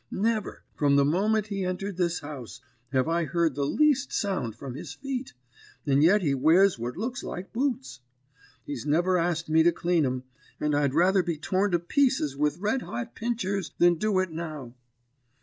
[0.09, 2.59] Never, from the moment he entered this house,
[2.91, 5.33] have I heard the least sound from his feet,
[5.85, 7.99] and yet he wears what looks like boots.
[8.65, 10.23] He's never asked me to clean 'em,
[10.59, 14.73] and I'd rather be torn to pieces with red hot pinchers than do it now.